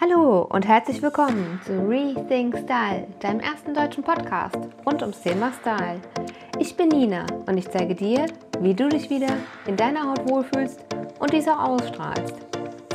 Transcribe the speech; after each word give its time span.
Hallo 0.00 0.42
und 0.50 0.66
herzlich 0.66 1.00
willkommen 1.02 1.60
zu 1.64 1.88
Rethink 1.88 2.58
Style, 2.58 3.06
deinem 3.20 3.38
ersten 3.38 3.74
deutschen 3.74 4.02
Podcast 4.02 4.56
rund 4.84 5.00
ums 5.02 5.22
Thema 5.22 5.52
Style. 5.60 6.00
Ich 6.58 6.76
bin 6.76 6.88
Nina 6.88 7.24
und 7.46 7.56
ich 7.56 7.70
zeige 7.70 7.94
dir, 7.94 8.26
wie 8.58 8.74
du 8.74 8.88
dich 8.88 9.08
wieder 9.08 9.36
in 9.66 9.76
deiner 9.76 10.08
Haut 10.08 10.28
wohlfühlst 10.28 10.84
und 11.20 11.32
diese 11.32 11.52
auch 11.52 11.80
ausstrahlst. 11.80 12.34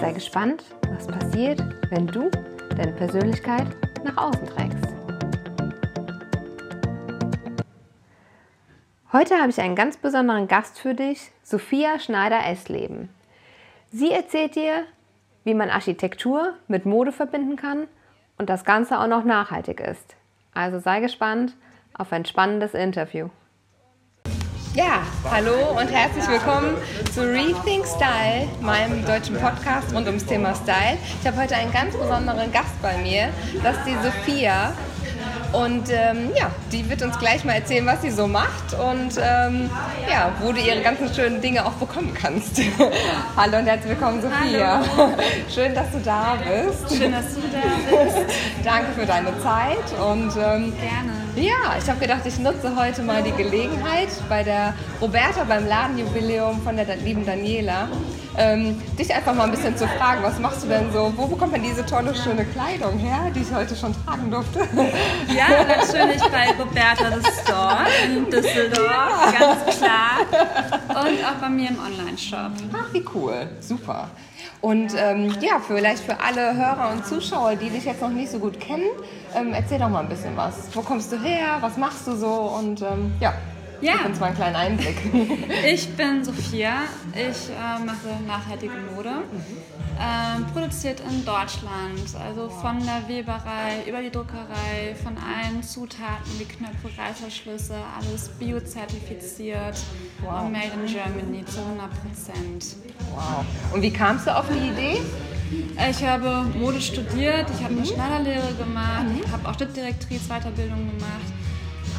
Sei 0.01 0.11
gespannt, 0.11 0.65
was 0.89 1.07
passiert, 1.07 1.63
wenn 1.89 2.05
du 2.05 2.29
deine 2.75 2.91
Persönlichkeit 2.91 3.67
nach 4.03 4.17
außen 4.17 4.45
trägst. 4.47 4.93
Heute 9.13 9.37
habe 9.37 9.51
ich 9.51 9.61
einen 9.61 9.75
ganz 9.75 9.95
besonderen 9.95 10.49
Gast 10.49 10.77
für 10.77 10.95
dich, 10.95 11.31
Sophia 11.43 11.97
Schneider-Essleben. 11.97 13.07
Sie 13.89 14.11
erzählt 14.11 14.55
dir, 14.55 14.83
wie 15.43 15.53
man 15.53 15.69
Architektur 15.69 16.53
mit 16.67 16.85
Mode 16.85 17.11
verbinden 17.11 17.55
kann 17.55 17.87
und 18.37 18.49
das 18.49 18.63
Ganze 18.63 18.99
auch 18.99 19.07
noch 19.07 19.23
nachhaltig 19.23 19.79
ist. 19.79 20.15
Also 20.53 20.79
sei 20.79 20.99
gespannt 20.99 21.55
auf 21.93 22.11
ein 22.11 22.25
spannendes 22.25 22.73
Interview. 22.73 23.29
Ja, 24.75 25.01
hallo 25.29 25.79
und 25.79 25.87
herzlich 25.87 26.27
willkommen 26.27 26.77
zu 27.11 27.21
Rethink 27.21 27.85
Style, 27.87 28.47
meinem 28.61 29.03
deutschen 29.03 29.35
Podcast 29.35 29.93
rund 29.95 30.05
ums 30.05 30.25
Thema 30.25 30.53
Style. 30.53 30.97
Ich 31.19 31.27
habe 31.27 31.41
heute 31.41 31.55
einen 31.55 31.71
ganz 31.71 31.97
besonderen 31.97 32.51
Gast 32.51 32.79
bei 32.81 32.97
mir, 32.99 33.29
das 33.63 33.77
ist 33.77 33.87
die 33.87 33.95
Sophia. 33.95 34.73
Und 35.51 35.89
ähm, 35.89 36.29
ja, 36.37 36.51
die 36.71 36.87
wird 36.89 37.01
uns 37.01 37.17
gleich 37.17 37.43
mal 37.43 37.53
erzählen, 37.53 37.85
was 37.85 38.03
sie 38.03 38.11
so 38.11 38.27
macht 38.27 38.73
und 38.73 39.17
ähm, 39.17 39.69
ja, 40.07 40.31
wo 40.41 40.51
du 40.51 40.59
ihre 40.59 40.81
ganzen 40.81 41.11
schönen 41.11 41.41
Dinge 41.41 41.65
auch 41.65 41.73
bekommen 41.73 42.13
kannst. 42.13 42.61
Hallo 43.35 43.57
und 43.57 43.65
herzlich 43.65 43.89
willkommen, 43.89 44.21
Sophia. 44.21 44.81
Hallo. 44.95 45.13
Schön, 45.53 45.73
dass 45.73 45.91
du 45.91 45.99
da 46.05 46.37
bist. 46.37 46.95
Schön, 46.95 47.11
dass 47.11 47.33
du 47.33 47.41
da 47.41 48.03
bist. 48.03 48.17
Danke 48.63 48.91
für 48.95 49.07
deine 49.07 49.31
Zeit 49.41 49.99
und 49.99 50.31
ähm, 50.35 50.73
gerne. 50.77 51.19
Ja, 51.35 51.77
ich 51.81 51.89
habe 51.89 51.99
gedacht, 51.99 52.21
ich 52.25 52.37
nutze 52.37 52.75
heute 52.75 53.01
mal 53.01 53.23
die 53.23 53.31
Gelegenheit 53.31 54.09
bei 54.27 54.43
der 54.43 54.75
Roberta 55.01 55.45
beim 55.45 55.67
Ladenjubiläum 55.67 56.61
von 56.61 56.75
der 56.75 56.95
lieben 56.97 57.25
Daniela 57.25 57.87
ähm, 58.37 58.81
dich 58.97 59.13
einfach 59.13 59.33
mal 59.33 59.45
ein 59.45 59.51
bisschen 59.51 59.75
zu 59.75 59.87
fragen, 59.87 60.23
was 60.23 60.39
machst 60.39 60.63
du 60.63 60.67
denn 60.67 60.91
so? 60.91 61.13
Wo 61.15 61.27
bekommt 61.27 61.51
man 61.51 61.63
diese 61.63 61.85
tolle, 61.85 62.15
schöne 62.15 62.45
Kleidung 62.45 62.97
her, 62.97 63.31
die 63.35 63.41
ich 63.41 63.53
heute 63.53 63.75
schon 63.75 63.93
tragen 64.05 64.29
durfte? 64.31 64.59
Ja, 65.29 65.63
natürlich 65.63 66.21
bei 66.23 66.49
Roberta 66.57 67.17
the 67.17 67.31
Store 67.41 67.85
in 68.03 68.25
Düsseldorf, 68.29 69.33
ganz 69.37 69.77
klar. 69.77 70.19
Und 70.89 71.25
auch 71.25 71.39
bei 71.39 71.49
mir 71.49 71.69
im 71.69 71.77
Online-Shop. 71.79 72.51
Ach, 72.73 72.93
wie 72.93 73.05
cool. 73.13 73.49
Super. 73.59 74.09
Und 74.61 74.93
ähm, 74.97 75.33
ja, 75.39 75.59
vielleicht 75.65 76.03
für 76.03 76.19
alle 76.19 76.55
Hörer 76.55 76.91
und 76.91 77.05
Zuschauer, 77.05 77.55
die 77.55 77.69
dich 77.69 77.85
jetzt 77.85 78.01
noch 78.01 78.09
nicht 78.09 78.31
so 78.31 78.39
gut 78.39 78.59
kennen, 78.59 78.89
ähm, 79.35 79.53
erzähl 79.53 79.79
doch 79.79 79.89
mal 79.89 80.01
ein 80.01 80.09
bisschen 80.09 80.35
was. 80.35 80.67
Wo 80.73 80.81
kommst 80.81 81.11
du 81.11 81.21
her? 81.21 81.57
Was 81.61 81.77
machst 81.77 82.07
du 82.07 82.15
so? 82.15 82.27
Und 82.27 82.81
ähm, 82.81 83.13
ja. 83.19 83.33
Ja. 83.81 83.93
Gib 83.97 84.05
uns 84.07 84.19
mal 84.19 84.27
einen 84.27 84.35
kleinen 84.35 84.55
Einblick. 84.55 84.97
Ich 85.65 85.89
bin 85.95 86.23
Sophia. 86.23 86.83
Ich 87.13 87.49
äh, 87.49 87.83
mache 87.85 88.23
nachhaltige 88.27 88.73
Mode. 88.95 89.23
Ähm, 90.01 90.45
produziert 90.53 91.01
in 91.01 91.25
Deutschland, 91.25 92.15
also 92.23 92.49
von 92.49 92.79
der 92.79 93.07
Weberei 93.09 93.83
über 93.85 94.01
die 94.01 94.09
Druckerei, 94.09 94.95
von 95.03 95.17
allen 95.17 95.61
Zutaten 95.61 96.39
wie 96.39 96.45
Knöpfe, 96.45 96.89
Reißverschlüsse, 96.97 97.75
alles 97.99 98.29
biozertifiziert 98.29 99.77
wow. 100.21 100.43
und 100.43 100.53
made 100.53 100.71
in 100.73 100.85
Germany 100.85 101.43
zu 101.45 101.59
100 101.59 101.89
Prozent. 102.01 102.77
Wow. 103.13 103.43
Und 103.73 103.81
wie 103.81 103.91
kamst 103.91 104.25
du 104.25 104.37
auf 104.37 104.45
die 104.47 104.69
Idee? 104.69 105.01
Ich 105.89 106.05
habe 106.05 106.45
Mode 106.57 106.79
studiert, 106.79 107.47
ich 107.53 107.63
habe 107.63 107.73
eine 107.73 107.81
mhm. 107.81 107.85
Schneiderlehre 107.85 108.53
gemacht, 108.53 109.03
mhm. 109.03 109.31
habe 109.33 109.49
auch 109.49 109.55
Schnittdirektrice 109.55 110.29
Weiterbildung 110.29 110.89
gemacht 110.91 111.27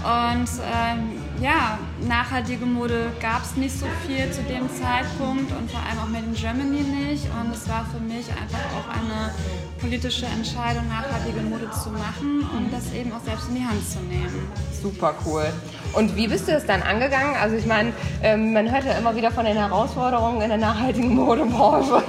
und 0.02 0.48
ähm, 0.64 1.19
ja, 1.40 1.78
nachhaltige 2.06 2.66
Mode 2.66 3.12
gab 3.20 3.42
es 3.42 3.56
nicht 3.56 3.78
so 3.78 3.86
viel 4.06 4.30
zu 4.30 4.42
dem 4.42 4.68
Zeitpunkt 4.68 5.50
und 5.52 5.70
vor 5.70 5.80
allem 5.80 5.98
auch 5.98 6.08
Made 6.08 6.26
in 6.26 6.34
Germany 6.34 6.82
nicht. 6.82 7.24
Und 7.40 7.54
es 7.54 7.68
war 7.68 7.86
für 7.86 8.00
mich 8.00 8.28
einfach 8.28 8.60
auch 8.76 8.88
eine 8.88 9.32
politische 9.80 10.26
Entscheidung, 10.26 10.86
nachhaltige 10.88 11.40
Mode 11.40 11.70
zu 11.70 11.90
machen 11.90 12.46
und 12.56 12.72
das 12.72 12.92
eben 12.92 13.12
auch 13.12 13.24
selbst 13.24 13.48
in 13.48 13.56
die 13.56 13.64
Hand 13.64 13.88
zu 13.88 14.00
nehmen. 14.00 14.48
Super 14.82 15.14
cool. 15.24 15.46
Und 15.92 16.14
wie 16.16 16.28
bist 16.28 16.46
du 16.46 16.52
das 16.52 16.66
dann 16.66 16.82
angegangen? 16.82 17.34
Also 17.36 17.56
ich 17.56 17.66
meine, 17.66 17.92
ähm, 18.22 18.52
man 18.52 18.70
hört 18.70 18.84
ja 18.84 18.92
immer 18.92 19.16
wieder 19.16 19.30
von 19.30 19.44
den 19.44 19.56
Herausforderungen 19.56 20.40
in 20.42 20.48
der 20.48 20.58
nachhaltigen 20.58 21.14
Modebranche. 21.14 22.02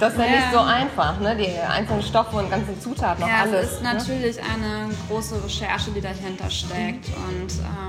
Das 0.00 0.12
ist 0.12 0.18
ja, 0.20 0.26
ja 0.26 0.30
nicht 0.30 0.52
so 0.52 0.60
einfach, 0.60 1.18
ne? 1.20 1.36
die 1.36 1.50
einzelnen 1.58 2.02
Stoffe 2.02 2.36
und 2.36 2.50
ganzen 2.50 2.80
Zutaten, 2.80 3.20
noch 3.20 3.28
ja, 3.28 3.42
alles. 3.42 3.66
Es 3.66 3.72
ist 3.72 3.82
ne? 3.82 3.94
natürlich 3.94 4.38
eine 4.40 4.88
große 5.08 5.42
Recherche, 5.44 5.90
die 5.90 6.00
dahinter 6.00 6.48
steckt 6.48 7.08
mhm. 7.08 7.24
und 7.28 7.52
ähm, 7.58 7.87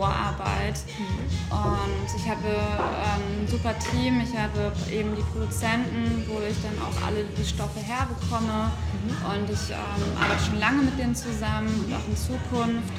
Vorarbeit. 0.00 0.80
Mhm. 0.96 1.52
Und 1.52 2.08
ich 2.16 2.26
habe 2.28 2.48
ähm, 2.48 3.44
ein 3.44 3.48
super 3.48 3.74
Team, 3.78 4.20
ich 4.20 4.32
habe 4.36 4.72
eben 4.90 5.14
die 5.14 5.22
Produzenten, 5.22 6.24
wo 6.26 6.40
ich 6.40 6.56
dann 6.62 6.76
auch 6.80 7.06
alle 7.06 7.24
die 7.24 7.44
Stoffe 7.44 7.80
herbekomme. 7.80 8.72
Mhm. 8.72 9.12
Und 9.28 9.50
ich 9.50 9.70
ähm, 9.70 10.02
arbeite 10.16 10.42
schon 10.42 10.58
lange 10.58 10.82
mit 10.82 10.98
denen 10.98 11.14
zusammen 11.14 11.68
und 11.84 11.92
auch 11.92 12.08
in 12.08 12.16
Zukunft. 12.16 12.92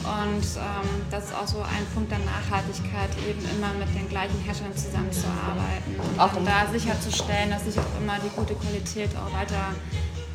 Und 0.00 0.46
ähm, 0.56 0.88
das 1.10 1.24
ist 1.24 1.34
auch 1.34 1.46
so 1.46 1.60
ein 1.60 1.84
Punkt 1.92 2.10
der 2.10 2.20
Nachhaltigkeit, 2.20 3.10
eben 3.28 3.40
immer 3.56 3.74
mit 3.74 3.92
den 3.92 4.08
gleichen 4.08 4.38
Herstellern 4.44 4.76
zusammenzuarbeiten 4.76 5.98
und 5.98 6.20
auch 6.20 6.32
um 6.36 6.44
da 6.44 6.70
sicherzustellen, 6.70 7.50
dass 7.50 7.66
ich 7.66 7.76
auch 7.78 8.00
immer 8.00 8.16
die 8.22 8.28
gute 8.36 8.54
Qualität 8.54 9.10
auch 9.16 9.32
weiter 9.36 9.74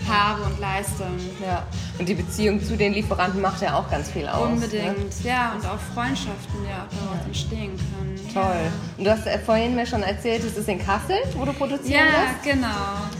habe 0.09 0.43
und 0.43 0.59
leiste. 0.59 1.05
Ja, 1.39 1.65
und 2.01 2.09
die 2.09 2.15
Beziehung 2.15 2.59
zu 2.63 2.75
den 2.75 2.93
Lieferanten 2.93 3.39
macht 3.41 3.61
ja 3.61 3.75
auch 3.75 3.87
ganz 3.91 4.09
viel 4.09 4.27
aus. 4.27 4.47
Ne? 4.47 4.53
Unbedingt, 4.55 4.97
ne? 4.97 5.29
ja, 5.29 5.53
und 5.53 5.63
auch 5.67 5.77
Freundschaften, 5.93 6.57
die 6.63 6.73
auch 6.73 6.89
daraus 6.99 7.25
entstehen 7.27 7.77
können. 7.77 8.19
Toll. 8.33 8.41
Ja. 8.43 8.71
Und 8.97 9.05
du 9.05 9.11
hast 9.11 9.45
vorhin 9.45 9.75
mir 9.75 9.85
schon 9.85 10.01
erzählt, 10.01 10.43
es 10.43 10.57
ist 10.57 10.67
in 10.67 10.79
Kassel, 10.79 11.17
wo 11.35 11.45
du 11.45 11.53
produzierst? 11.53 11.91
Ja, 11.91 12.01
lässt? 12.01 12.43
genau. 12.43 12.67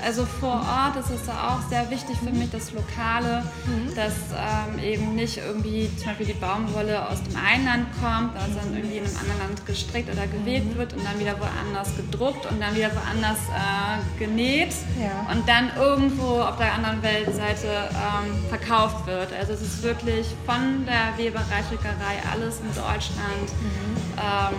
Also 0.04 0.26
vor 0.26 0.56
Ort 0.56 0.96
ist 1.00 1.12
es 1.12 1.30
auch 1.30 1.62
sehr 1.70 1.88
wichtig 1.92 2.18
für 2.18 2.32
mich, 2.32 2.50
das 2.50 2.72
Lokale, 2.72 3.44
mhm. 3.68 3.94
dass 3.94 4.14
ähm, 4.34 4.84
eben 4.84 5.14
nicht 5.14 5.38
irgendwie 5.38 5.88
zum 5.98 6.08
Beispiel 6.08 6.26
die 6.28 6.40
Baumwolle 6.40 7.08
aus 7.08 7.22
dem 7.22 7.36
einen 7.36 7.66
Land 7.66 7.88
kommt, 8.02 8.32
sondern 8.40 8.78
irgendwie 8.78 8.98
in 8.98 9.06
einem 9.06 9.18
anderen 9.18 9.40
Land 9.42 9.66
gestrickt 9.68 10.10
oder 10.12 10.26
gewebt 10.26 10.74
mhm. 10.74 10.78
wird 10.80 10.94
und 10.94 11.06
dann 11.06 11.20
wieder 11.20 11.36
woanders 11.40 11.96
gedruckt 11.96 12.50
und 12.50 12.60
dann 12.60 12.76
wieder 12.76 12.90
woanders 12.96 13.38
äh, 13.54 14.18
genäht 14.18 14.74
ja. 15.00 15.32
und 15.32 15.48
dann 15.48 15.70
irgendwo 15.78 16.42
auf 16.42 16.58
der 16.58 16.74
anderen 16.74 17.04
Weltseite 17.04 17.68
ähm, 17.94 18.50
verkauft 18.50 18.71
wird. 19.06 19.34
Also 19.38 19.54
es 19.54 19.62
ist 19.62 19.84
wirklich 19.84 20.28
von 20.46 20.86
der 20.86 21.18
Weberei, 21.18 21.62
Strickerei, 21.68 22.22
alles 22.32 22.60
in 22.62 22.68
Deutschland. 22.68 23.48
Mhm. 23.60 23.98
Ähm, 24.18 24.56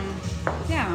ja, 0.69 0.87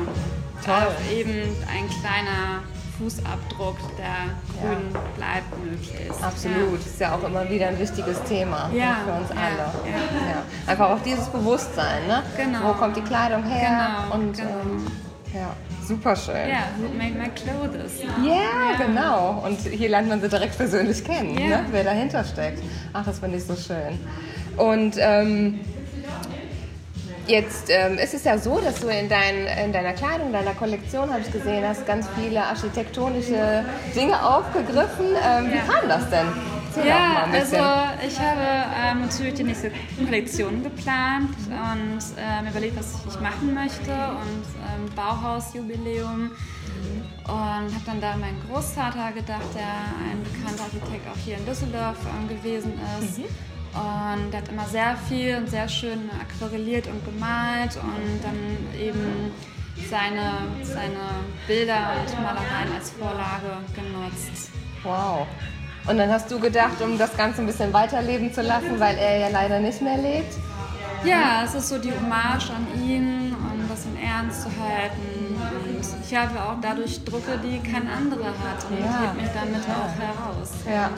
toll. 0.63 0.93
eben 1.11 1.55
ein 1.67 1.89
kleiner 1.99 2.61
Fußabdruck 2.99 3.77
der 3.97 4.35
Grünen 4.59 4.91
ja. 4.93 4.99
bleibt 5.15 5.65
möglichst. 5.65 6.23
Absolut, 6.23 6.79
ja. 6.79 6.85
ist 6.85 6.99
ja 6.99 7.15
auch 7.15 7.23
immer 7.23 7.49
wieder 7.49 7.69
ein 7.69 7.79
wichtiges 7.79 8.21
Thema 8.23 8.67
ne, 8.67 8.77
ja. 8.77 8.97
für 9.03 9.13
uns 9.13 9.31
alle. 9.31 9.71
Ja. 9.91 10.43
Einfach 10.67 10.89
auch 10.91 11.01
dieses 11.03 11.27
Bewusstsein, 11.27 12.05
ne? 12.07 12.21
Genau. 12.35 12.69
Wo 12.69 12.73
kommt 12.73 12.97
die 12.97 13.01
Kleidung 13.01 13.43
her? 13.43 14.03
Genau. 14.03 14.15
Und 14.15 14.37
genau. 14.37 14.49
Ähm, 14.49 14.87
ja, 15.37 15.55
super 15.85 16.15
schön. 16.15 16.49
Ja, 16.49 16.69
who 16.77 16.93
made 16.97 17.15
my 17.17 17.29
clothes? 17.29 18.01
Ja, 18.23 18.77
genau. 18.77 19.43
Und 19.45 19.59
hier 19.59 19.89
lernt 19.89 20.09
man 20.09 20.21
sie 20.21 20.29
direkt 20.29 20.57
persönlich 20.57 21.03
kennen, 21.03 21.35
ne? 21.35 21.65
wer 21.71 21.83
dahinter 21.83 22.23
steckt. 22.23 22.61
Ach, 22.93 23.05
das 23.05 23.19
finde 23.19 23.37
ich 23.37 23.43
so 23.43 23.55
schön. 23.55 23.99
Und 24.57 24.95
ähm, 24.99 25.59
Jetzt 27.27 27.69
ähm, 27.69 27.97
ist 27.97 28.13
es 28.13 28.23
ja 28.23 28.37
so, 28.37 28.61
dass 28.61 28.79
du 28.79 28.87
in, 28.87 29.09
dein, 29.09 29.47
in 29.65 29.73
deiner 29.73 29.91
Kleidung, 29.91 30.31
deiner 30.31 30.53
Kollektion, 30.53 31.11
habe 31.11 31.19
ich 31.19 31.31
gesehen, 31.31 31.67
hast 31.67 31.85
ganz 31.85 32.07
viele 32.17 32.41
architektonische 32.41 33.65
Dinge 33.93 34.25
aufgegriffen. 34.25 35.07
Ähm, 35.27 35.51
wie 35.51 35.57
kam 35.57 35.89
das 35.89 36.09
denn? 36.09 36.25
Ja, 36.85 37.27
also 37.31 37.55
ich 38.07 38.19
habe 38.19 38.65
ähm, 38.75 39.01
natürlich 39.01 39.33
die 39.35 39.43
nächste 39.43 39.71
Kollektion 39.97 40.63
geplant 40.63 41.35
und 41.47 41.99
ähm, 42.17 42.47
überlegt, 42.49 42.77
was 42.77 42.95
ich 43.07 43.19
machen 43.19 43.53
möchte 43.53 43.91
und 43.91 44.45
ähm, 44.67 44.95
Bauhausjubiläum 44.95 46.31
und 47.27 47.33
habe 47.33 47.83
dann 47.85 48.01
da 48.01 48.11
an 48.11 48.21
meinen 48.21 48.41
Großvater 48.47 49.11
gedacht, 49.11 49.53
der 49.53 49.67
ein 50.09 50.23
bekannter 50.23 50.63
Architekt 50.63 51.07
auch 51.11 51.17
hier 51.25 51.37
in 51.37 51.45
Düsseldorf 51.45 51.97
ähm, 52.05 52.29
gewesen 52.29 52.73
ist. 52.99 53.19
Mhm. 53.19 53.25
Und 53.73 54.33
er 54.33 54.41
hat 54.41 54.49
immer 54.49 54.65
sehr 54.65 54.95
viel 55.09 55.35
und 55.35 55.49
sehr 55.49 55.67
schön 55.67 56.09
aquarelliert 56.21 56.87
und 56.87 57.03
gemalt 57.05 57.75
und 57.75 58.23
dann 58.23 58.79
eben 58.79 59.31
seine, 59.89 60.33
seine 60.63 60.99
Bilder 61.47 61.91
und 61.99 62.23
Malereien 62.23 62.73
als 62.75 62.91
Vorlage 62.91 63.57
genutzt. 63.75 64.51
Wow. 64.83 65.27
Und 65.89 65.97
dann 65.97 66.11
hast 66.11 66.29
du 66.29 66.39
gedacht, 66.39 66.81
um 66.81 66.97
das 66.97 67.15
Ganze 67.15 67.41
ein 67.41 67.47
bisschen 67.47 67.71
weiterleben 67.71 68.33
zu 68.33 68.41
lassen, 68.41 68.79
weil 68.79 68.97
er 68.97 69.19
ja 69.19 69.27
leider 69.29 69.59
nicht 69.59 69.81
mehr 69.81 69.97
lebt? 69.97 70.33
Ja, 71.03 71.43
es 71.45 71.53
ist 71.55 71.69
so 71.69 71.77
die 71.77 71.91
Hommage 71.93 72.49
an 72.49 72.67
ihn 72.83 73.33
und 73.33 73.69
das 73.69 73.85
in 73.85 73.97
Ernst 73.97 74.43
zu 74.43 74.49
halten 74.49 75.27
ich 76.09 76.15
habe 76.15 76.41
auch 76.41 76.55
dadurch 76.61 77.03
Drucke, 77.03 77.37
die 77.43 77.59
kein 77.59 77.87
anderer 77.87 78.27
hat 78.27 78.63
und 78.69 78.79
Ja. 78.79 79.01
heb 79.01 79.21
mich 79.21 79.29
damit 79.33 79.61
auch 79.67 79.99
heraus. 79.99 80.51
Ja. 80.65 80.91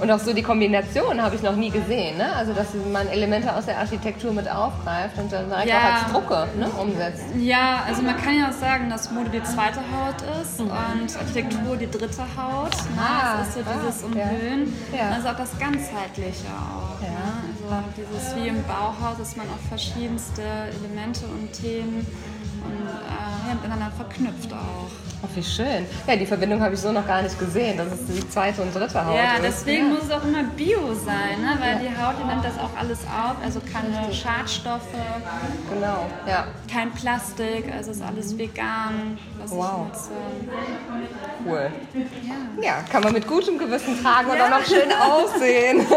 Und 0.00 0.10
auch 0.10 0.18
so 0.18 0.32
die 0.32 0.42
Kombination 0.42 1.22
habe 1.22 1.36
ich 1.36 1.42
noch 1.42 1.54
nie 1.54 1.70
gesehen. 1.70 2.18
Ne? 2.18 2.34
Also, 2.34 2.52
dass 2.52 2.68
man 2.92 3.06
Elemente 3.08 3.54
aus 3.54 3.66
der 3.66 3.78
Architektur 3.78 4.32
mit 4.32 4.50
aufgreift 4.50 5.16
und 5.18 5.32
dann 5.32 5.48
direkt 5.48 5.68
Ja. 5.68 5.76
auch 5.78 6.02
als 6.02 6.12
Drucke 6.12 6.48
ne, 6.58 6.68
umsetzt. 6.70 7.22
Ja, 7.38 7.82
also 7.86 8.02
man 8.02 8.16
kann 8.16 8.36
ja 8.36 8.48
auch 8.48 8.52
sagen, 8.52 8.90
dass 8.90 9.10
Mode 9.10 9.30
die 9.30 9.42
zweite 9.42 9.78
Haut 9.78 10.16
ist 10.42 10.60
und 10.60 10.70
Architektur 10.72 11.76
die 11.76 11.90
dritte 11.90 12.22
Haut. 12.22 12.70
Ne? 12.72 12.98
Ah, 12.98 13.38
das 13.38 13.48
ist 13.48 13.54
so 13.54 13.60
ah, 13.60 13.74
dieses. 13.80 14.02
Umhüllen. 14.02 14.74
Ja. 14.96 15.10
Also 15.10 15.28
auch 15.28 15.36
das 15.36 15.56
Ganzheitliche 15.58 16.48
auch. 16.48 17.00
Ja. 17.02 17.08
Ne? 17.08 17.52
Also 17.70 17.84
dieses 17.96 18.36
wie 18.36 18.48
im 18.48 18.62
Bauhaus, 18.64 19.18
dass 19.18 19.36
man 19.36 19.46
auch 19.46 19.68
verschiedenste 19.68 20.42
Elemente 20.42 21.26
und 21.26 21.52
Themen 21.52 22.06
und, 22.64 22.86
äh, 22.86 23.31
ja, 23.48 23.54
miteinander 23.54 23.90
verknüpft 23.96 24.52
auch. 24.52 24.90
Oh, 25.24 25.28
wie 25.36 25.42
schön. 25.42 25.86
Ja, 26.08 26.16
die 26.16 26.26
Verbindung 26.26 26.60
habe 26.60 26.74
ich 26.74 26.80
so 26.80 26.90
noch 26.90 27.06
gar 27.06 27.22
nicht 27.22 27.38
gesehen, 27.38 27.76
dass 27.78 27.86
es 27.92 28.06
die 28.06 28.28
zweite 28.28 28.60
und 28.60 28.74
dritte 28.74 29.06
Haut 29.06 29.14
Ja, 29.14 29.34
ist. 29.34 29.42
deswegen 29.44 29.86
ja. 29.88 29.94
muss 29.94 30.02
es 30.04 30.10
auch 30.10 30.24
immer 30.24 30.42
Bio 30.42 30.92
sein, 30.94 31.40
ne? 31.40 31.56
weil 31.60 31.78
die 31.78 31.88
Haut 32.02 32.14
die 32.20 32.24
nimmt 32.26 32.44
das 32.44 32.58
auch 32.58 32.76
alles 32.76 32.98
auf, 33.04 33.36
also 33.44 33.60
keine 33.72 34.12
Schadstoffe, 34.12 34.80
Genau, 35.72 36.06
ja. 36.26 36.46
kein 36.72 36.90
Plastik, 36.90 37.72
also 37.72 37.92
ist 37.92 38.02
alles 38.02 38.36
vegan, 38.36 39.16
was 39.38 39.52
Wow. 39.52 39.86
ich 39.92 39.98
nutze. 39.98 40.10
Cool. 41.46 41.70
Ja. 42.58 42.62
Ja, 42.64 42.74
kann 42.90 43.02
man 43.04 43.12
mit 43.12 43.26
gutem 43.28 43.58
Gewissen 43.58 44.02
tragen 44.02 44.28
und 44.28 44.40
auch 44.40 44.50
noch 44.50 44.64
schön 44.64 44.90
aussehen. 44.92 45.86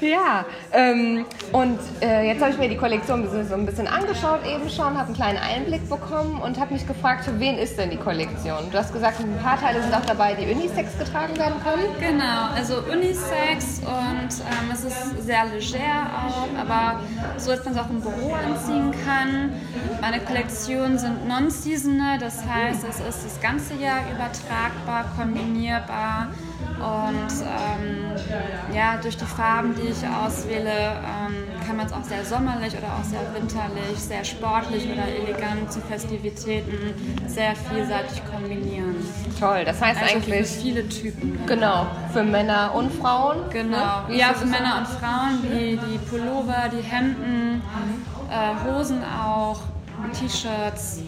ja, 0.00 0.44
ähm, 0.72 1.24
und 1.52 1.78
äh, 2.00 2.26
jetzt 2.26 2.40
habe 2.40 2.52
ich 2.52 2.58
mir 2.58 2.68
die 2.68 2.76
Kollektion 2.76 3.26
so 3.48 3.54
ein 3.54 3.66
bisschen 3.66 3.86
angeschaut 3.86 4.40
eben 4.46 4.68
schon, 4.68 4.96
habe 4.96 5.06
einen 5.06 5.14
kleinen 5.14 5.38
Einblick 5.38 5.88
bekommen 5.88 6.40
und 6.40 6.58
habe 6.58 6.74
mich 6.74 6.86
gefragt, 6.86 7.24
für 7.24 7.38
wen 7.40 7.56
ist 7.58 7.78
denn 7.78 7.90
die 7.90 7.96
Kollektion? 7.96 8.70
Du 8.70 8.78
hast 8.78 8.92
gesagt, 8.92 9.20
ein 9.20 9.38
paar 9.42 9.60
Teile 9.60 9.82
sind 9.82 9.94
auch 9.94 10.04
dabei, 10.04 10.34
die 10.34 10.52
unisex 10.52 10.98
getragen 10.98 11.36
werden 11.38 11.54
können. 11.62 11.84
Genau, 12.00 12.48
also 12.54 12.78
Unisex 12.90 13.80
und 13.80 14.28
ähm, 14.40 14.70
es 14.72 14.84
ist 14.84 15.24
sehr 15.24 15.44
leger 15.46 16.06
auch, 16.26 16.48
aber 16.60 17.00
so, 17.36 17.50
dass 17.50 17.64
man 17.64 17.74
es 17.74 17.80
auch 17.80 17.90
im 17.90 18.00
Büro 18.00 18.32
anziehen 18.34 18.92
kann. 19.04 19.52
Meine 20.00 20.20
Kollektionen 20.20 20.98
sind 20.98 21.26
non-seasonal, 21.26 22.18
das 22.18 22.44
heißt, 22.46 22.84
es 22.88 23.00
ist 23.00 23.24
das 23.24 23.40
ganze 23.40 23.74
Jahr 23.74 24.00
übertragbar, 24.12 25.04
kombinierbar 25.16 26.28
und 26.84 27.32
ähm, 27.42 28.74
ja, 28.74 28.96
durch 29.00 29.16
die 29.16 29.24
Farben, 29.24 29.74
die 29.74 29.88
ich 29.88 30.06
auswähle, 30.06 30.70
ähm, 30.70 31.34
kann 31.66 31.76
man 31.76 31.86
es 31.86 31.92
auch 31.92 32.04
sehr 32.04 32.24
sommerlich 32.24 32.76
oder 32.76 32.88
auch 32.98 33.04
sehr 33.04 33.20
winterlich, 33.34 33.98
sehr 33.98 34.22
sportlich 34.24 34.86
oder 34.92 35.06
elegant 35.08 35.72
zu 35.72 35.80
Festivitäten 35.80 36.94
sehr 37.26 37.54
vielseitig 37.56 38.22
kombinieren. 38.30 38.96
Toll, 39.40 39.64
das 39.64 39.80
heißt 39.80 40.02
Also 40.02 40.20
für 40.20 40.32
eigentlich, 40.32 40.48
viele 40.48 40.88
Typen. 40.88 41.38
genau, 41.46 41.86
für 42.12 42.22
Männer 42.22 42.74
und 42.74 42.92
Frauen. 42.92 43.38
Genau. 43.50 44.02
Ne? 44.08 44.16
Ja, 44.16 44.34
für? 44.34 44.46
Männer 44.46 44.78
und 44.78 44.88
Frauen, 44.88 45.42
die, 45.42 45.78
die 45.78 45.98
Pullover, 46.10 46.68
die 46.70 46.82
Hemden, 46.82 47.62
äh, 48.30 48.68
Hosen 48.68 49.02
auch, 49.04 49.60
T-Shirts. 50.12 51.00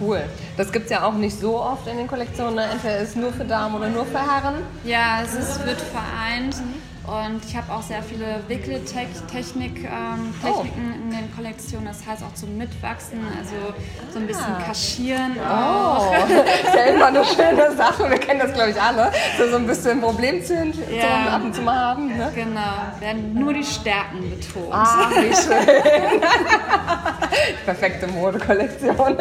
Cool. 0.00 0.22
Das 0.56 0.72
gibt 0.72 0.86
es 0.86 0.90
ja 0.90 1.04
auch 1.04 1.12
nicht 1.14 1.38
so 1.38 1.60
oft 1.60 1.86
in 1.86 1.98
den 1.98 2.06
Kollektionen. 2.08 2.54
Ne? 2.54 2.64
Entweder 2.72 2.98
ist 2.98 3.10
es 3.10 3.16
nur 3.16 3.32
für 3.32 3.44
Damen 3.44 3.74
oder 3.74 3.88
nur 3.88 4.06
für 4.06 4.18
Herren. 4.18 4.56
Ja, 4.84 5.20
es 5.22 5.34
ist, 5.34 5.64
wird 5.66 5.80
vereint. 5.80 6.56
Und 7.02 7.40
ich 7.44 7.56
habe 7.56 7.72
auch 7.72 7.82
sehr 7.82 8.02
viele 8.02 8.40
Wickeltechnik, 8.46 9.84
ähm, 9.84 10.32
Oh. 10.44 10.62
In 10.76 11.10
den 11.10 11.34
Kollektionen, 11.34 11.86
das 11.86 12.06
heißt 12.06 12.22
auch 12.22 12.34
zum 12.34 12.56
Mitwachsen, 12.56 13.18
also 13.36 13.74
so 14.12 14.18
ein 14.20 14.26
bisschen 14.26 14.44
Ah. 14.58 14.62
kaschieren 14.64 15.36
auch. 15.40 16.12
Oh, 16.20 16.68
ist 16.68 16.74
ja 16.74 16.82
immer 16.84 17.06
eine 17.06 17.24
schöne 17.24 17.74
Sache. 17.76 18.08
Wir 18.08 18.18
kennen 18.18 18.40
das, 18.40 18.52
glaube 18.52 18.70
ich, 18.70 18.80
alle. 18.80 19.10
So, 19.38 19.48
so 19.50 19.56
ein 19.56 19.66
bisschen 19.66 20.00
Problemchen 20.00 20.72
Ja. 20.94 21.02
so 21.26 21.30
ab 21.36 21.42
und 21.42 21.54
zu 21.54 21.62
mal 21.62 21.76
haben. 21.78 22.16
Ne? 22.16 22.30
Genau, 22.34 22.60
werden 23.00 23.34
nur 23.34 23.54
die 23.54 23.64
Stärken 23.64 24.30
betont. 24.30 24.72
Ah, 24.72 25.08
wie 25.10 25.34
schön. 25.34 26.20
Perfekte 27.64 28.06
Modekollektion. 28.08 29.16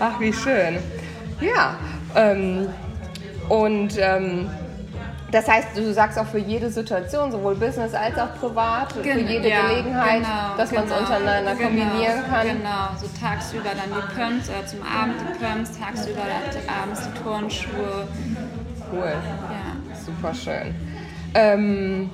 Ach, 0.00 0.18
wie 0.18 0.32
schön. 0.32 0.78
Ja, 1.40 1.76
ähm, 2.16 2.68
und 3.48 3.96
ähm, 3.98 4.48
das 5.30 5.46
heißt, 5.48 5.76
du 5.76 5.92
sagst 5.92 6.18
auch 6.18 6.26
für 6.26 6.38
jede 6.38 6.70
Situation, 6.70 7.30
sowohl 7.30 7.54
Business 7.54 7.94
als 7.94 8.18
auch 8.18 8.34
privat, 8.40 8.92
für 8.92 9.02
Gen- 9.02 9.28
jede 9.28 9.48
ja, 9.48 9.68
Gelegenheit, 9.68 10.22
genau, 10.22 10.56
dass 10.56 10.72
man 10.72 10.82
es 10.84 10.88
genau, 10.90 11.00
untereinander 11.00 11.54
genau, 11.54 11.66
kombinieren 11.68 12.24
kann. 12.28 12.46
Genau, 12.48 12.88
so 13.00 13.06
tagsüber 13.20 13.70
dann 13.70 13.94
die 13.94 14.20
Pumps, 14.20 14.48
äh, 14.48 14.66
zum 14.66 14.80
Abend 14.82 15.14
die 15.20 15.44
Pumps, 15.44 15.78
tagsüber 15.78 16.20
dann 16.20 16.82
abends 16.82 17.02
die 17.02 17.22
Turnschuhe. 17.22 18.08
Cool. 18.92 19.14
Ja. 19.14 19.96
Super 20.04 20.34
schön. 20.34 20.74
Ähm, 21.34 22.10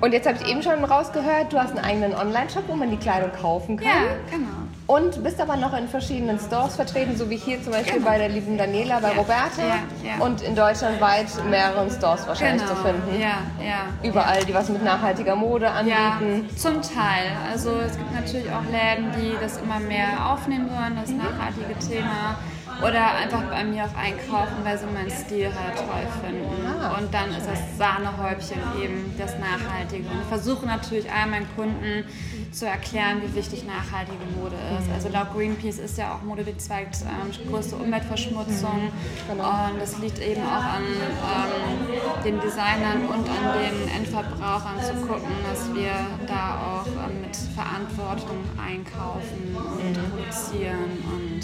und 0.00 0.12
jetzt 0.12 0.28
habe 0.28 0.38
ich 0.40 0.48
eben 0.48 0.62
schon 0.62 0.84
rausgehört, 0.84 1.52
du 1.52 1.58
hast 1.58 1.70
einen 1.76 1.84
eigenen 1.84 2.14
Online-Shop, 2.14 2.62
wo 2.68 2.76
man 2.76 2.90
die 2.90 2.96
Kleidung 2.96 3.32
kaufen 3.32 3.76
kann. 3.76 3.86
ja, 3.88 4.02
genau. 4.30 4.46
Und 4.90 5.22
bist 5.22 5.40
aber 5.40 5.54
noch 5.54 5.72
in 5.78 5.86
verschiedenen 5.88 6.40
Stores 6.40 6.74
vertreten, 6.74 7.16
so 7.16 7.30
wie 7.30 7.36
hier 7.36 7.62
zum 7.62 7.72
Beispiel 7.72 8.00
bei 8.00 8.18
der 8.18 8.28
lieben 8.28 8.58
Daniela, 8.58 8.98
bei 8.98 9.12
Ja, 9.12 9.18
Roberta. 9.18 9.62
ja, 9.62 9.76
ja. 10.18 10.24
Und 10.24 10.42
in 10.42 10.56
Deutschland 10.56 11.00
weit 11.00 11.28
mehreren 11.48 11.88
Stores 11.90 12.26
wahrscheinlich 12.26 12.62
Genau. 12.64 12.74
zu 12.74 12.82
finden. 12.84 13.20
Ja, 13.20 13.38
ja. 13.64 13.86
Überall, 14.02 14.44
die 14.44 14.52
was 14.52 14.68
mit 14.68 14.82
nachhaltiger 14.82 15.36
Mode 15.36 15.66
Ja, 15.66 15.74
anbieten. 16.18 16.48
zum 16.56 16.82
Teil. 16.82 17.30
Also 17.52 17.70
es 17.86 17.96
gibt 17.96 18.12
natürlich 18.12 18.48
auch 18.50 18.64
Läden, 18.64 19.12
die 19.16 19.36
das 19.40 19.58
immer 19.58 19.78
mehr 19.78 20.26
aufnehmen 20.28 20.68
wollen, 20.68 20.96
das 21.00 21.10
nachhaltige 21.10 21.78
Thema. 21.78 22.34
Oder 22.82 23.14
einfach 23.22 23.42
bei 23.42 23.62
mir 23.62 23.84
auch 23.84 23.96
einkaufen, 23.96 24.56
weil 24.64 24.78
sie 24.78 24.86
meinen 24.86 25.10
Stil 25.10 25.46
halt 25.54 25.76
toll 25.76 26.06
finden. 26.24 26.66
Ah. 26.66 26.96
Und 26.98 27.12
dann 27.12 27.28
ist 27.30 27.46
das 27.46 27.60
Sahnehäubchen 27.76 28.56
eben 28.82 29.14
das 29.18 29.34
Nachhaltige. 29.38 30.08
Und 30.08 30.20
ich 30.22 30.26
versuche 30.28 30.64
natürlich 30.66 31.06
all 31.12 31.28
meinen 31.28 31.46
Kunden 31.54 32.04
zu 32.52 32.66
erklären, 32.66 33.22
wie 33.22 33.34
wichtig 33.34 33.64
nachhaltige 33.64 34.24
Mode 34.36 34.56
ist. 34.78 34.88
Mhm. 34.88 34.94
Also 34.94 35.08
laut 35.08 35.32
Greenpeace 35.34 35.78
ist 35.78 35.98
ja 35.98 36.14
auch 36.14 36.22
Mode 36.22 36.44
die 36.44 36.56
zweitgrößte 36.56 37.76
Umweltverschmutzung. 37.76 38.90
Genau. 39.28 39.44
Und 39.44 39.80
das 39.80 39.98
liegt 39.98 40.18
eben 40.18 40.42
auch 40.42 40.64
an 40.76 40.82
ähm, 40.82 42.24
den 42.24 42.40
Designern 42.40 43.06
und 43.06 43.28
an 43.28 43.58
den 43.58 43.88
Endverbrauchern 43.96 44.80
zu 44.82 44.94
gucken, 45.06 45.32
dass 45.48 45.72
wir 45.74 45.92
da 46.26 46.82
auch 46.82 46.86
ähm, 46.86 47.20
mit 47.22 47.36
Verantwortung 47.36 48.38
einkaufen 48.58 49.56
und 49.56 49.90
Mhm. 49.90 50.10
produzieren 50.10 50.90
und 51.04 51.40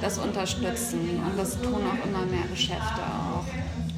das 0.00 0.18
unterstützen. 0.18 1.20
Und 1.24 1.38
das 1.38 1.60
tun 1.60 1.74
auch 1.74 2.06
immer 2.06 2.26
mehr 2.26 2.46
Geschäfte 2.50 3.00
auch. 3.00 3.44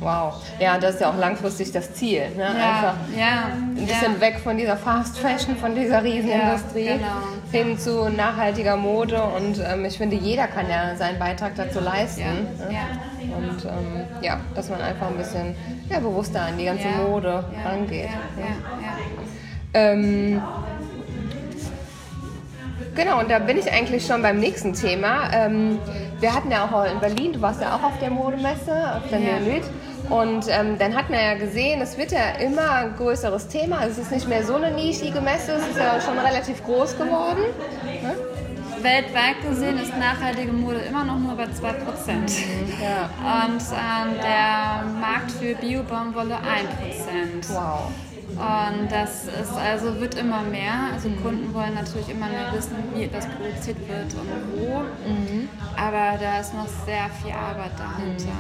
Wow. 0.01 0.35
Ja, 0.61 0.79
das 0.79 0.95
ist 0.95 1.01
ja 1.01 1.11
auch 1.11 1.17
langfristig 1.17 1.73
das 1.73 1.93
Ziel. 1.95 2.31
Ne? 2.37 2.47
Einfach 2.47 2.95
ja, 3.17 3.51
ein 3.53 3.75
bisschen 3.75 4.15
ja. 4.15 4.21
weg 4.21 4.39
von 4.39 4.57
dieser 4.57 4.77
Fast 4.77 5.19
Fashion, 5.19 5.57
von 5.57 5.75
dieser 5.75 6.03
Riesenindustrie 6.05 6.85
Ja, 6.85 6.97
genau. 6.97 7.07
hin 7.51 7.79
zu 7.79 8.09
nachhaltiger 8.09 8.77
Mode. 8.77 9.21
Und 9.21 9.59
ähm, 9.59 9.85
ich 9.85 9.99
finde, 9.99 10.17
jeder 10.17 10.47
kann 10.47 10.71
ja 10.71 10.95
seinen 10.95 11.19
Beitrag 11.19 11.57
dazu 11.57 11.81
leisten. 11.81 12.21
Ja, 12.21 12.33
ne? 12.33 12.75
ja. 12.75 13.37
Und 13.37 13.65
ähm, 13.65 14.05
ja, 14.23 14.41
dass 14.55 14.69
man 14.69 14.81
einfach 14.81 15.09
ein 15.09 15.17
bisschen 15.17 15.57
ja, 15.91 15.99
bewusster 15.99 16.43
an 16.43 16.57
die 16.59 16.65
ganze 16.65 16.89
Ja, 16.89 16.97
Mode 16.97 17.45
ja, 17.53 17.71
rangeht. 17.71 18.05
Ja, 18.05 18.43
ja, 18.43 18.49
ja. 18.83 19.91
Ähm, 19.93 20.41
genau, 22.95 23.19
und 23.19 23.31
da 23.31 23.39
bin 23.41 23.59
ich 23.59 23.71
eigentlich 23.71 24.07
schon 24.07 24.23
beim 24.23 24.39
nächsten 24.39 24.73
Thema. 24.75 25.31
Wir 26.21 26.35
hatten 26.35 26.51
ja 26.51 26.65
auch 26.65 26.85
in 26.85 26.99
Berlin, 26.99 27.33
du 27.33 27.41
warst 27.41 27.61
ja 27.61 27.77
auch 27.77 27.83
auf 27.83 27.99
der 28.01 28.11
Modemesse, 28.11 28.97
auf 28.97 29.09
der 29.09 29.21
Ja. 29.21 29.39
Neolith. 29.39 29.65
Und 30.11 30.47
ähm, 30.49 30.79
dann 30.79 30.97
hat 30.97 31.11
man 31.11 31.21
ja 31.21 31.35
gesehen, 31.35 31.81
es 31.81 31.97
wird 31.99 32.13
ja 32.13 32.31
immer 32.41 32.71
ein 32.73 32.97
größeres 32.97 33.49
Thema. 33.49 33.85
Es 33.85 33.99
ist 33.99 34.11
nicht 34.11 34.27
mehr 34.27 34.45
so 34.45 34.55
eine 34.55 34.71
nischige 34.71 35.21
Messe, 35.21 35.53
es 35.53 35.69
ist 35.69 35.79
ja 35.79 36.01
schon 36.01 36.19
relativ 36.19 36.65
groß 36.65 36.97
geworden. 36.97 37.43
Ne? 38.03 38.15
Weltweit 38.83 39.43
gesehen 39.43 39.79
ist 39.79 39.97
nachhaltige 39.97 40.53
Mode 40.53 40.79
immer 40.79 41.05
noch 41.05 41.19
nur 41.19 41.35
bei 41.37 41.45
2%. 41.45 41.49
Ja. 42.81 43.11
Und 43.45 43.61
ähm, 43.61 44.15
der 44.23 44.85
Markt 45.01 45.33
für 45.33 45.55
Bio-Baumwolle 45.57 46.37
1%. 46.37 46.41
Wow. 47.51 47.91
Und 48.39 48.89
das 48.93 49.25
ist 49.25 49.57
also 49.59 50.01
wird 50.01 50.15
immer 50.15 50.43
mehr. 50.43 50.75
Also 50.95 51.09
Kunden 51.11 51.53
wollen 51.53 51.75
natürlich 51.75 52.09
immer 52.09 52.29
mehr 52.29 52.53
wissen, 52.53 52.77
wie 52.95 53.03
etwas 53.05 53.27
produziert 53.27 53.79
wird 53.89 54.15
und 54.15 54.29
wo. 54.55 54.83
Aber 55.77 56.19
da 56.21 56.41
ist 56.41 56.55
noch 56.55 56.69
sehr 56.87 57.09
viel 57.23 57.33
Arbeit 57.33 57.73
dahinter. 57.79 58.33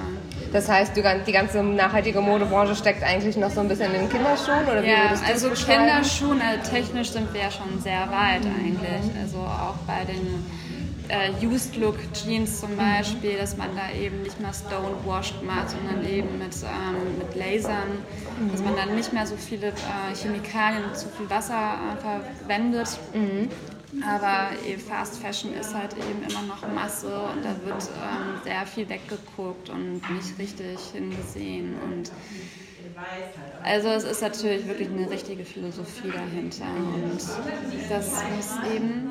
Das 0.52 0.68
heißt, 0.68 0.96
die 0.96 1.02
gan- 1.02 1.24
die 1.26 1.32
ganze 1.32 1.62
nachhaltige 1.62 2.20
Modebranche 2.20 2.74
steckt 2.74 3.02
eigentlich 3.02 3.36
noch 3.36 3.50
so 3.50 3.60
ein 3.60 3.68
bisschen 3.68 3.92
in 3.94 4.02
den 4.02 4.08
Kinderschuhen? 4.08 4.64
Oder 4.70 4.82
wie 4.82 4.88
Ja, 4.88 5.10
würdest 5.10 5.22
du 5.44 5.48
also? 5.50 5.50
Kinderschuhen, 5.72 6.40
also 6.40 6.70
technisch 6.70 7.10
sind 7.10 7.32
wir 7.34 7.40
ja 7.42 7.50
schon 7.50 7.80
sehr 7.80 8.00
weit 8.08 8.42
eigentlich. 8.46 9.10
Also 9.20 9.38
auch 9.38 9.74
bei 9.86 10.04
den 10.04 10.46
äh, 11.08 11.46
Used 11.46 11.76
Look 11.76 11.96
Jeans 12.12 12.60
zum 12.60 12.76
Beispiel, 12.76 13.36
dass 13.38 13.56
man 13.56 13.68
da 13.74 13.96
eben 13.98 14.22
nicht 14.22 14.40
mehr 14.40 14.52
stonewashed 14.52 15.42
macht, 15.42 15.70
sondern 15.70 16.04
eben 16.06 16.38
mit, 16.38 16.54
ähm, 16.62 17.18
mit 17.18 17.34
Lasern, 17.34 17.98
dass 18.52 18.62
man 18.62 18.76
dann 18.76 18.94
nicht 18.94 19.12
mehr 19.12 19.26
so 19.26 19.36
viele 19.36 19.68
äh, 19.68 20.14
Chemikalien 20.14 20.84
und 20.84 20.96
zu 20.96 21.08
viel 21.08 21.28
Wasser 21.30 21.78
äh, 21.96 22.44
verwendet. 22.44 22.98
Aber 24.06 24.50
Fast 24.86 25.18
Fashion 25.18 25.54
ist 25.54 25.74
halt 25.74 25.94
eben 25.94 26.22
immer 26.28 26.42
noch 26.42 26.66
Masse 26.74 27.06
und 27.06 27.44
da 27.44 27.54
wird 27.64 27.82
ähm, 27.82 28.40
sehr 28.44 28.66
viel 28.66 28.88
weggeguckt 28.88 29.70
und 29.70 30.02
nicht 30.10 30.38
richtig 30.38 30.78
hingesehen. 30.92 31.74
Und 31.82 32.12
also 33.62 33.88
es 33.88 34.04
ist 34.04 34.22
natürlich 34.22 34.66
wirklich 34.66 34.88
eine 34.88 35.10
richtige 35.10 35.44
Philosophie 35.44 36.10
dahinter 36.10 36.66
und 36.66 37.18
das 37.88 38.24
muss 38.36 38.74
eben 38.74 39.10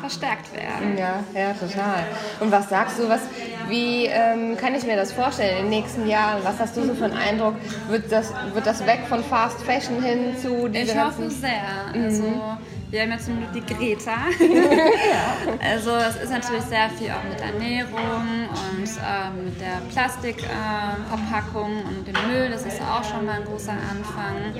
verstärkt 0.00 0.52
werden. 0.54 0.98
Ja, 0.98 1.24
ja, 1.34 1.52
total. 1.54 2.04
Und 2.40 2.50
was 2.50 2.68
sagst 2.68 2.98
du, 2.98 3.08
was, 3.08 3.22
wie 3.68 4.06
ähm, 4.06 4.56
kann 4.56 4.74
ich 4.74 4.84
mir 4.84 4.96
das 4.96 5.12
vorstellen 5.12 5.58
in 5.58 5.70
den 5.70 5.80
nächsten 5.80 6.06
Jahren? 6.06 6.44
Was 6.44 6.58
hast 6.58 6.76
du 6.76 6.84
so 6.84 6.94
für 6.94 7.06
einen 7.06 7.16
Eindruck? 7.16 7.54
Wird 7.88 8.10
das, 8.12 8.32
wird 8.52 8.66
das 8.66 8.84
weg 8.86 9.00
von 9.08 9.24
Fast 9.24 9.62
Fashion 9.62 10.02
hin 10.02 10.36
zu 10.40 10.68
Ich 10.72 10.96
hoffe 10.96 11.30
sehr. 11.30 11.92
Also, 11.92 12.22
mhm. 12.22 12.58
Wir 12.90 13.02
haben 13.02 13.10
jetzt 13.10 13.26
zum 13.26 13.38
Glück 13.38 13.52
die 13.52 13.74
Greta. 13.74 14.12
Also 15.60 15.90
es 15.90 16.16
ist 16.16 16.30
natürlich 16.30 16.62
sehr 16.62 16.88
viel 16.90 17.10
auch 17.10 17.22
mit 17.24 17.40
Ernährung 17.40 18.48
und 18.48 18.88
ähm, 18.88 19.44
mit 19.44 19.60
der 19.60 19.80
Plastikverpackung 19.90 21.70
äh, 21.70 21.88
und 21.88 22.06
dem 22.06 22.14
Müll. 22.28 22.50
Das 22.50 22.64
ist 22.64 22.80
auch 22.80 23.02
schon 23.02 23.26
mal 23.26 23.40
ein 23.40 23.44
großer 23.44 23.72
Anfang. 23.72 24.54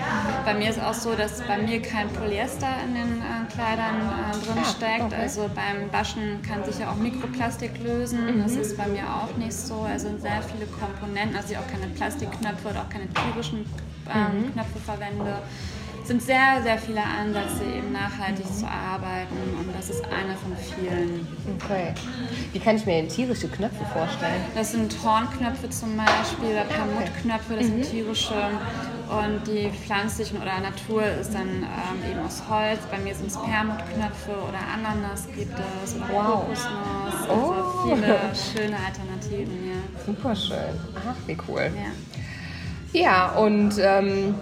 Bei 0.45 0.55
mir 0.55 0.71
ist 0.71 0.81
auch 0.81 0.95
so, 0.95 1.15
dass 1.15 1.43
bei 1.43 1.59
mir 1.59 1.81
kein 1.81 2.09
Polyester 2.09 2.69
in 2.85 2.95
den 2.95 3.21
äh, 3.21 3.53
Kleidern 3.53 4.01
äh, 4.01 4.45
drin 4.45 4.59
ah, 4.61 4.65
steckt. 4.65 5.13
Okay. 5.13 5.23
Also 5.23 5.51
beim 5.55 5.93
Waschen 5.93 6.43
kann 6.43 6.65
sich 6.65 6.79
ja 6.79 6.91
auch 6.91 6.97
Mikroplastik 6.97 7.73
lösen. 7.83 8.37
Mhm. 8.37 8.43
Das 8.43 8.53
ist 8.53 8.77
bei 8.77 8.89
mir 8.89 9.05
auch 9.05 9.37
nicht 9.37 9.53
so. 9.53 9.83
Also 9.83 10.09
sehr 10.19 10.43
viele 10.43 10.67
Komponenten. 10.67 11.37
Also 11.37 11.53
ich 11.53 11.59
auch 11.59 11.69
keine 11.69 11.87
Plastikknöpfe 11.93 12.69
oder 12.69 12.81
auch 12.83 12.89
keine 12.89 13.09
tierischen 13.09 13.65
ähm, 14.13 14.47
mhm. 14.47 14.53
Knöpfe 14.53 14.79
verwende 14.85 15.43
sind 16.07 16.23
sehr, 16.23 16.63
sehr 16.63 16.79
viele 16.79 17.03
Ansätze, 17.03 17.65
eben 17.65 17.93
nachhaltig 17.93 18.47
zu 18.47 18.67
arbeiten 18.67 19.37
und 19.59 19.75
das 19.77 19.91
ist 19.91 20.05
einer 20.05 20.37
von 20.37 20.57
vielen. 20.57 21.27
Okay. 21.61 21.95
Wie 22.53 22.59
kann 22.59 22.77
ich 22.77 22.87
mir 22.87 23.03
denn 23.03 23.09
tierische 23.09 23.49
Knöpfe 23.49 23.85
vorstellen? 23.93 24.41
Das 24.55 24.73
sind 24.73 24.97
Hornknöpfe 25.03 25.69
zum 25.71 25.97
Beispiel 25.97 26.51
oder 26.51 26.65
Permutknöpfe, 26.65 27.57
das 27.57 27.67
mhm. 27.67 27.83
sind 27.83 27.91
tierische 27.91 28.35
und 29.09 29.47
die 29.47 29.71
pflanzlichen 29.71 30.41
oder 30.41 30.61
Natur 30.61 31.05
ist 31.05 31.35
dann 31.35 31.49
ähm, 31.49 32.11
eben 32.11 32.21
aus 32.21 32.43
Holz. 32.49 32.81
Bei 32.91 32.99
mir 32.99 33.15
sind 33.15 33.29
es 33.29 33.39
Permutknöpfe 33.39 34.33
oder 34.33 34.59
Ananas 34.73 35.27
gibt 35.37 35.57
es 35.85 35.97
oder 35.97 36.09
wow. 36.11 36.45
Kokosnuss. 36.45 37.29
Also 37.29 37.33
oh. 37.33 37.95
viele 37.95 38.19
schöne 38.35 38.77
Alternativen, 38.77 39.69
ja. 39.69 40.05
Super 40.05 40.37
schön. 40.37 40.81
Ach, 41.09 41.15
wie 41.27 41.37
cool. 41.49 41.71
Ja, 42.93 43.01
ja 43.01 43.29
und 43.33 43.75
ähm, 43.79 44.35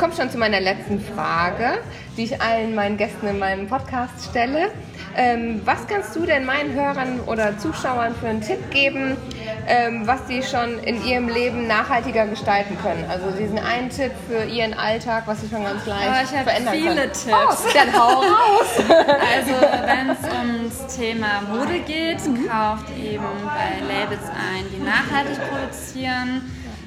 komme 0.00 0.14
schon 0.14 0.30
zu 0.30 0.38
meiner 0.38 0.60
letzten 0.60 0.98
Frage, 0.98 1.78
die 2.16 2.24
ich 2.24 2.40
allen 2.40 2.74
meinen 2.74 2.96
Gästen 2.96 3.28
in 3.28 3.38
meinem 3.38 3.68
Podcast 3.68 4.30
stelle. 4.30 4.70
Ähm, 5.14 5.60
was 5.66 5.86
kannst 5.86 6.16
du 6.16 6.24
denn 6.24 6.46
meinen 6.46 6.72
Hörern 6.72 7.20
oder 7.26 7.58
Zuschauern 7.58 8.14
für 8.14 8.28
einen 8.28 8.40
Tipp 8.40 8.70
geben, 8.70 9.18
ähm, 9.66 10.06
was 10.06 10.26
sie 10.26 10.42
schon 10.42 10.78
in 10.78 11.04
ihrem 11.04 11.28
Leben 11.28 11.66
nachhaltiger 11.66 12.26
gestalten 12.26 12.78
können? 12.82 13.04
Also 13.10 13.30
diesen 13.30 13.58
einen 13.58 13.90
Tipp 13.90 14.12
für 14.26 14.44
ihren 14.44 14.72
Alltag, 14.72 15.24
was 15.26 15.42
sie 15.42 15.48
schon 15.50 15.64
ganz 15.64 15.84
leicht 15.84 16.32
ich 16.32 16.40
verändern 16.40 16.74
viele 16.74 16.94
können. 16.94 17.12
Tipps. 17.12 17.26
Oh, 17.28 17.68
dann 17.74 17.92
hau 17.92 18.20
raus! 18.20 18.76
also 18.88 19.54
wenn 19.84 20.10
es 20.10 20.18
ums 20.32 20.96
Thema 20.96 21.42
Mode 21.52 21.80
geht, 21.80 22.20
kauft 22.48 22.88
eben 22.96 23.24
bei 23.44 23.84
Labels 23.86 24.24
ein, 24.30 24.64
die 24.72 24.82
nachhaltig 24.82 25.38
produzieren 25.50 26.40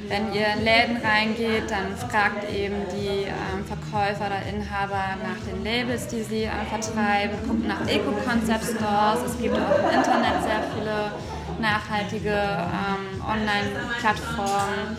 wenn 0.08 0.34
ihr 0.34 0.48
in 0.58 0.64
Läden 0.64 0.98
reingeht, 0.98 1.70
dann 1.70 1.96
fragt 1.98 2.50
eben 2.52 2.76
die 2.92 3.26
ähm, 3.26 3.66
Verkäufer 3.66 4.28
oder 4.28 4.42
Inhaber 4.50 5.16
nach 5.24 5.40
den 5.48 5.64
Labels, 5.64 6.08
die 6.08 6.24
sie 6.24 6.44
äh, 6.44 6.66
vertreiben, 6.70 7.38
guckt 7.48 7.68
nach 7.68 7.88
Eco-Concept-Stores. 7.88 9.20
Es 9.26 9.42
gibt 9.42 9.56
auch 9.56 9.80
im 9.80 9.98
Internet 9.98 10.44
sehr 10.44 10.64
viele 10.74 11.12
nachhaltige 11.60 12.32
ähm, 12.32 13.24
Online-Plattformen 13.24 14.98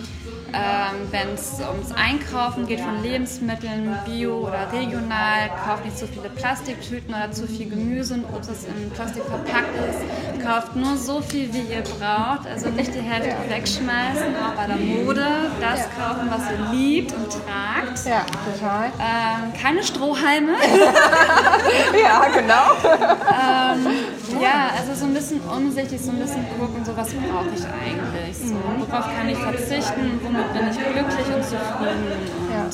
ähm, 0.54 1.08
Wenn 1.10 1.34
es 1.34 1.60
ums 1.60 1.90
Einkaufen 1.92 2.66
geht 2.66 2.80
von 2.80 3.02
Lebensmitteln, 3.02 3.96
bio 4.04 4.46
oder 4.46 4.72
regional, 4.72 5.50
kauft 5.64 5.84
nicht 5.84 5.98
zu 5.98 6.06
viele 6.06 6.28
Plastiktüten 6.28 7.12
oder 7.12 7.32
zu 7.32 7.48
viel 7.48 7.68
Gemüse 7.68 8.14
und 8.14 8.24
Obst, 8.32 8.50
das 8.50 8.64
in 8.64 8.90
Plastik 8.90 9.24
verpackt 9.24 9.74
ist. 9.90 10.44
Kauft 10.44 10.76
nur 10.76 10.96
so 10.96 11.20
viel, 11.20 11.52
wie 11.52 11.72
ihr 11.72 11.82
braucht, 11.82 12.46
also 12.46 12.68
nicht 12.68 12.94
die 12.94 13.00
Hälfte 13.00 13.34
wegschmeißen, 13.48 14.36
auch 14.36 14.54
bei 14.54 14.66
der 14.66 14.76
Mode. 14.76 15.26
Das 15.60 15.88
kaufen, 15.98 16.30
was 16.30 16.42
ihr 16.50 16.70
liebt 16.72 17.12
und 17.12 17.30
tragt. 17.30 18.06
Ja, 18.06 18.24
total. 18.44 18.92
Ähm, 19.00 19.52
keine 19.60 19.82
Strohhalme. 19.82 20.52
ja, 22.02 22.28
genau. 22.28 22.74
ähm, 22.94 24.03
ja, 24.44 24.70
also 24.78 24.94
so 24.94 25.06
ein 25.06 25.14
bisschen 25.14 25.40
umsichtig, 25.40 26.00
so 26.00 26.10
ein 26.10 26.18
bisschen 26.18 26.44
gucken, 26.58 26.84
so 26.84 26.96
was 26.96 27.08
brauche 27.08 27.48
ich 27.54 27.64
eigentlich. 27.64 28.36
So, 28.36 28.54
worauf 28.78 29.06
kann 29.16 29.28
ich 29.28 29.38
verzichten, 29.38 30.20
womit 30.22 30.52
bin 30.52 30.68
ich 30.70 30.76
glücklich 30.76 31.34
und 31.34 31.44
zufrieden. 31.44 32.12
Ja. 32.50 32.66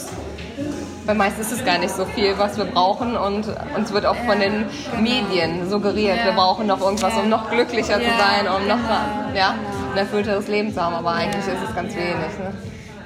Weil 1.07 1.15
meistens 1.15 1.50
ist 1.50 1.61
es 1.61 1.65
gar 1.65 1.79
nicht 1.79 1.95
so 1.95 2.05
viel, 2.05 2.37
was 2.39 2.59
wir 2.59 2.67
brauchen 2.67 3.17
und 3.17 3.47
uns 3.77 3.93
wird 3.93 4.07
auch 4.07 4.17
von 4.17 4.39
den 4.39 4.67
genau. 4.67 5.03
Medien 5.03 5.69
suggeriert, 5.69 6.25
wir 6.25 6.33
brauchen 6.33 6.67
noch 6.67 6.81
irgendwas, 6.81 7.17
um 7.17 7.29
noch 7.29 7.50
glücklicher 7.50 7.99
zu 7.99 8.05
sein, 8.05 8.47
um 8.47 8.69
noch 8.69 8.77
genau. 8.77 9.35
ja, 9.35 9.55
ein 9.93 9.99
erfüllteres 9.99 10.49
Leben 10.49 10.73
zu 10.73 10.81
haben, 10.81 10.95
aber 10.95 11.12
eigentlich 11.12 11.47
ist 11.47 11.69
es 11.69 11.75
ganz 11.75 11.95
wenig. 11.95 12.39
Ne? 12.39 12.53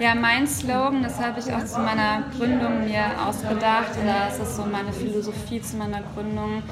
Ja, 0.01 0.15
mein 0.17 0.47
Slogan, 0.47 1.05
das 1.05 1.21
habe 1.21 1.39
ich 1.39 1.53
auch 1.55 1.65
zu 1.65 1.79
meiner 1.79 2.25
Gründung 2.37 2.85
mir 2.85 3.05
ausgedacht, 3.27 3.93
oder 4.03 4.29
es 4.29 4.41
ist 4.41 4.57
so 4.57 4.65
meine 4.65 4.93
Philosophie 4.93 5.63
zu 5.63 5.77
meiner 5.77 6.01
Gründung 6.15 6.65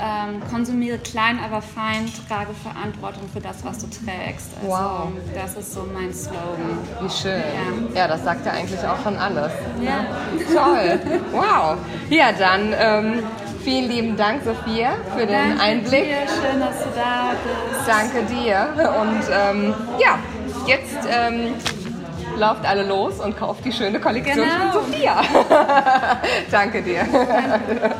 ähm, 0.00 0.40
konsumiere 0.50 0.98
klein, 0.98 1.38
aber 1.44 1.60
fein, 1.60 2.10
trage 2.28 2.54
Verantwortung 2.54 3.28
für 3.32 3.40
das, 3.40 3.64
was 3.64 3.78
du 3.78 3.86
trägst. 3.86 4.50
Also, 4.62 4.68
wow. 4.68 5.08
Das 5.34 5.56
ist 5.56 5.74
so 5.74 5.86
mein 5.92 6.12
Slogan. 6.12 6.78
Wie 7.00 7.10
schön. 7.10 7.42
Ja, 7.94 8.00
ja 8.00 8.08
das 8.08 8.24
sagt 8.24 8.46
ja 8.46 8.52
eigentlich 8.52 8.80
auch 8.80 9.02
schon 9.02 9.16
alles. 9.16 9.52
Ja. 9.80 10.06
Toll. 10.54 11.00
Wow. 11.32 11.76
Ja, 12.08 12.32
dann 12.32 12.74
ähm, 12.78 13.22
vielen 13.62 13.90
lieben 13.90 14.16
Dank, 14.16 14.42
Sophia, 14.44 14.92
für 15.16 15.26
den 15.26 15.48
Danke 15.48 15.62
Einblick. 15.62 16.04
Dir. 16.04 16.16
Schön, 16.28 16.60
dass 16.60 16.78
du 16.78 16.90
da 16.94 17.32
bist. 17.42 17.88
Danke 17.88 18.24
dir. 18.32 18.68
Und 19.00 19.22
ähm, 19.30 19.74
ja, 19.98 20.18
jetzt 20.66 20.98
ähm, 21.08 21.54
lauft 22.38 22.64
alle 22.66 22.84
los 22.84 23.20
und 23.20 23.36
kauft 23.36 23.64
die 23.64 23.72
schöne 23.72 24.00
Kollektion 24.00 24.46
genau. 24.46 24.72
von 24.72 24.92
Sophia. 24.92 25.20
Danke 26.50 26.82
dir. 26.82 27.06
Danke. 27.10 27.94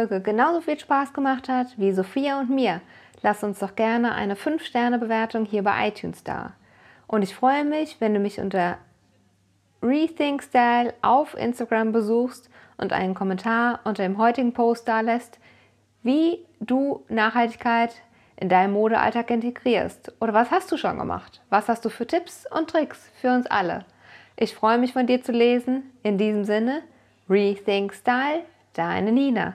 Folge 0.00 0.20
genauso 0.20 0.60
viel 0.60 0.78
Spaß 0.78 1.12
gemacht 1.12 1.48
hat 1.48 1.76
wie 1.76 1.90
Sophia 1.90 2.38
und 2.38 2.50
mir, 2.50 2.80
lass 3.22 3.42
uns 3.42 3.58
doch 3.58 3.74
gerne 3.74 4.14
eine 4.14 4.36
5-Sterne-Bewertung 4.36 5.44
hier 5.44 5.64
bei 5.64 5.88
iTunes 5.88 6.22
da. 6.22 6.52
Und 7.08 7.22
ich 7.22 7.34
freue 7.34 7.64
mich, 7.64 7.96
wenn 7.98 8.14
du 8.14 8.20
mich 8.20 8.38
unter 8.38 8.78
Rethink 9.82 10.44
Style 10.44 10.94
auf 11.02 11.36
Instagram 11.36 11.90
besuchst 11.90 12.48
und 12.76 12.92
einen 12.92 13.16
Kommentar 13.16 13.80
unter 13.82 14.04
dem 14.04 14.18
heutigen 14.18 14.52
Post 14.52 14.86
da 14.86 15.00
lässt, 15.00 15.40
wie 16.04 16.46
du 16.60 17.04
Nachhaltigkeit 17.08 17.90
in 18.36 18.48
deinem 18.48 18.74
Modealltag 18.74 19.28
integrierst. 19.32 20.12
Oder 20.20 20.32
was 20.32 20.52
hast 20.52 20.70
du 20.70 20.76
schon 20.76 20.96
gemacht? 20.96 21.42
Was 21.50 21.68
hast 21.68 21.84
du 21.84 21.88
für 21.88 22.06
Tipps 22.06 22.46
und 22.56 22.70
Tricks 22.70 23.10
für 23.20 23.34
uns 23.34 23.46
alle? 23.46 23.84
Ich 24.36 24.54
freue 24.54 24.78
mich 24.78 24.92
von 24.92 25.08
dir 25.08 25.24
zu 25.24 25.32
lesen. 25.32 25.90
In 26.04 26.18
diesem 26.18 26.44
Sinne, 26.44 26.82
Rethink 27.28 27.92
Style, 27.94 28.44
deine 28.74 29.10
Nina. 29.10 29.54